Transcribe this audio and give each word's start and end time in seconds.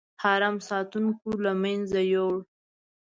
حرم 0.23 0.55
ساتونکو 0.69 1.29
له 1.43 1.51
منځه 1.63 1.99
یووړ. 2.13 2.37